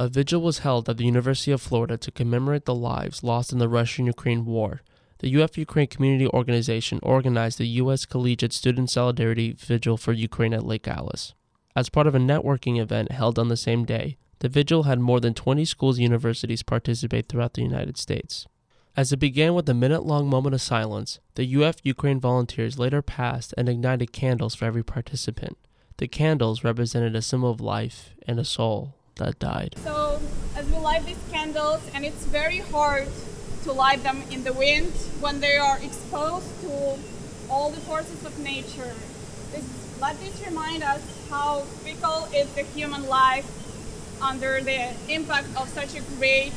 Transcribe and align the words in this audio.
a 0.00 0.08
vigil 0.08 0.40
was 0.40 0.60
held 0.60 0.88
at 0.88 0.96
the 0.96 1.04
University 1.04 1.52
of 1.52 1.60
Florida 1.60 1.98
to 1.98 2.10
commemorate 2.10 2.64
the 2.64 2.74
lives 2.74 3.22
lost 3.22 3.52
in 3.52 3.58
the 3.58 3.68
Russian 3.68 4.06
Ukraine 4.06 4.46
war. 4.46 4.80
The 5.18 5.42
UF 5.42 5.58
Ukraine 5.58 5.88
Community 5.88 6.26
Organization 6.26 7.00
organized 7.02 7.58
the 7.58 7.68
U.S. 7.82 8.06
Collegiate 8.06 8.54
Student 8.54 8.88
Solidarity 8.88 9.52
Vigil 9.52 9.98
for 9.98 10.14
Ukraine 10.14 10.54
at 10.54 10.64
Lake 10.64 10.88
Alice. 10.88 11.34
As 11.76 11.90
part 11.90 12.06
of 12.06 12.14
a 12.14 12.18
networking 12.18 12.80
event 12.80 13.12
held 13.12 13.38
on 13.38 13.48
the 13.48 13.58
same 13.58 13.84
day, 13.84 14.16
the 14.38 14.48
vigil 14.48 14.84
had 14.84 15.00
more 15.00 15.20
than 15.20 15.34
20 15.34 15.66
schools 15.66 15.98
and 15.98 16.04
universities 16.04 16.62
participate 16.62 17.28
throughout 17.28 17.52
the 17.52 17.62
United 17.62 17.98
States. 17.98 18.46
As 18.96 19.12
it 19.12 19.18
began 19.18 19.52
with 19.52 19.68
a 19.68 19.74
minute 19.74 20.06
long 20.06 20.30
moment 20.30 20.54
of 20.54 20.62
silence, 20.62 21.20
the 21.34 21.62
UF 21.62 21.76
Ukraine 21.82 22.20
volunteers 22.20 22.78
later 22.78 23.02
passed 23.02 23.52
and 23.58 23.68
ignited 23.68 24.12
candles 24.12 24.54
for 24.54 24.64
every 24.64 24.82
participant. 24.82 25.58
The 25.98 26.08
candles 26.08 26.64
represented 26.64 27.14
a 27.14 27.20
symbol 27.20 27.50
of 27.50 27.60
life 27.60 28.14
and 28.26 28.40
a 28.40 28.46
soul 28.46 28.94
that 29.16 29.38
died. 29.38 29.76
So, 29.84 30.20
as 30.56 30.66
we 30.66 30.76
light 30.76 31.04
these 31.06 31.18
candles, 31.30 31.82
and 31.94 32.04
it's 32.04 32.24
very 32.26 32.58
hard 32.58 33.08
to 33.64 33.72
light 33.72 34.02
them 34.02 34.22
in 34.30 34.44
the 34.44 34.52
wind 34.52 34.92
when 35.20 35.40
they 35.40 35.56
are 35.56 35.78
exposed 35.78 36.48
to 36.62 36.98
all 37.50 37.70
the 37.70 37.80
forces 37.80 38.24
of 38.24 38.38
nature. 38.38 38.94
This, 39.52 39.98
let 40.00 40.18
this 40.20 40.40
remind 40.46 40.82
us 40.82 41.02
how 41.28 41.60
fickle 41.84 42.28
is 42.34 42.48
the 42.54 42.62
human 42.62 43.06
life 43.08 43.46
under 44.22 44.60
the 44.60 44.92
impact 45.08 45.48
of 45.56 45.68
such 45.68 45.94
a 45.94 46.02
great 46.16 46.52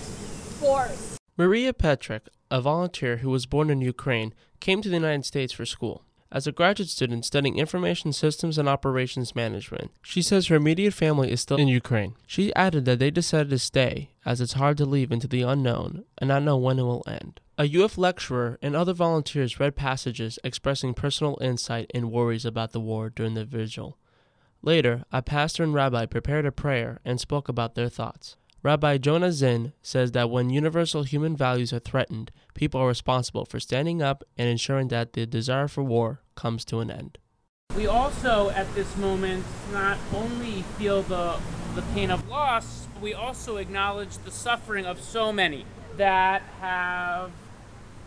force. 0.59 1.17
Maria 1.38 1.73
Petrek, 1.73 2.28
a 2.52 2.62
volunteer 2.62 3.17
who 3.17 3.30
was 3.30 3.45
born 3.45 3.70
in 3.70 3.81
Ukraine, 3.81 4.34
came 4.59 4.81
to 4.81 4.90
the 4.90 4.95
United 4.95 5.26
States 5.26 5.52
for 5.52 5.66
school. 5.66 6.04
As 6.34 6.48
a 6.48 6.52
graduate 6.52 6.90
student 6.90 7.26
studying 7.26 7.60
information 7.60 8.12
systems 8.12 8.58
and 8.58 8.68
operations 8.68 9.36
management, 9.36 9.92
she 10.02 10.23
says 10.23 10.48
her 10.48 10.56
immediate 10.56 10.96
family 10.96 11.32
is 11.32 11.42
still 11.42 11.58
in 11.58 11.68
Ukraine. 11.68 12.16
She 12.26 12.52
added 12.56 12.86
that 12.86 12.98
they 12.98 13.12
decided 13.12 13.52
to 13.52 13.59
stay, 13.59 14.09
as 14.26 14.42
it's 14.42 14.54
hard 14.54 14.78
to 14.78 14.86
leave 14.86 15.12
into 15.12 15.28
the 15.28 15.44
unknown 15.44 16.06
and 16.18 16.30
not 16.30 16.42
know 16.42 16.58
when 16.58 16.80
it 16.80 16.84
will 16.84 17.04
end. 17.06 17.39
A 17.59 17.70
UF 17.80 18.00
lecturer 18.00 18.58
and 18.64 18.76
other 18.76 18.94
volunteers 18.94 19.59
read 19.59 19.76
passages 19.76 20.39
expressing 20.44 20.95
personal 20.95 21.38
insight 21.39 21.92
and 21.94 22.11
worries 22.11 22.45
about 22.45 22.72
the 22.72 22.80
war 22.80 23.11
during 23.11 23.36
the 23.36 23.45
vigil. 23.45 24.00
Later, 24.64 25.04
a 25.11 25.22
pastor 25.22 25.61
and 25.61 25.72
rabbi 25.72 26.08
prepared 26.08 26.48
a 26.48 26.52
prayer 26.52 27.00
and 27.06 27.20
spoke 27.20 27.48
about 27.48 27.76
their 27.76 27.89
thoughts. 27.89 28.38
Rabbi 28.64 28.97
Jonah 28.97 29.33
Zinn 29.33 29.73
says 29.81 30.14
that 30.14 30.30
when 30.30 30.50
universal 30.50 31.03
human 31.03 31.36
values 31.36 31.73
are 31.73 31.80
threatened, 31.80 32.31
people 32.53 32.80
are 32.80 32.88
responsible 32.88 33.44
for 33.44 33.59
standing 33.59 34.02
up 34.02 34.23
and 34.38 34.47
ensuring 34.47 34.88
that 34.88 35.11
the 35.11 35.25
desire 35.25 35.67
for 35.67 35.83
war 35.83 36.22
comes 36.36 36.64
to 36.66 36.80
an 36.80 36.89
end. 36.89 37.17
We 37.75 37.88
also, 37.88 38.52
at 38.52 38.73
this 38.73 38.95
moment, 38.95 39.44
not 39.73 39.97
only 40.16 40.61
feel 40.78 41.02
the, 41.02 41.39
the 41.75 41.81
pain 41.94 42.09
of 42.09 42.30
loss, 42.30 42.88
but 42.94 43.03
we 43.03 43.14
also 43.14 43.58
acknowledge 43.58 44.17
the 44.20 44.31
suffering 44.31 44.86
of 44.86 45.02
so 45.02 45.33
many 45.33 45.66
that 45.98 46.42
have 46.61 47.31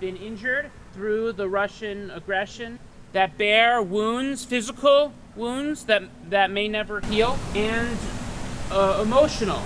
been 0.01 0.17
injured 0.17 0.71
through 0.95 1.33
the 1.33 1.51
Russian 1.51 2.11
aggression, 2.11 2.79
that 3.13 3.37
bear 3.37 3.83
wounds, 3.83 4.47
physical 4.47 5.13
wounds 5.35 5.85
that, 5.85 6.05
that 6.31 6.51
may 6.51 6.67
never 6.67 7.01
heal, 7.03 7.39
and 7.55 7.99
uh, 8.71 9.01
emotional 9.03 9.63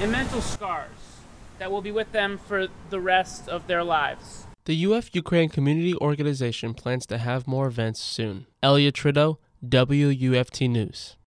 and 0.00 0.10
mental 0.10 0.40
scars 0.40 0.90
that 1.58 1.70
will 1.70 1.82
be 1.82 1.92
with 1.92 2.10
them 2.12 2.38
for 2.38 2.68
the 2.88 2.98
rest 2.98 3.48
of 3.50 3.66
their 3.66 3.84
lives. 3.84 4.46
The 4.64 4.86
UF 4.86 5.14
Ukraine 5.14 5.50
Community 5.50 5.94
Organization 5.94 6.72
plans 6.72 7.04
to 7.06 7.18
have 7.18 7.46
more 7.46 7.66
events 7.66 8.00
soon. 8.00 8.46
Elliot 8.62 8.94
Trudeau, 8.94 9.38
WUFT 9.62 10.62
News. 10.62 11.16